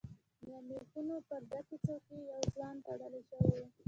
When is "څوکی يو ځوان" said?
1.85-2.75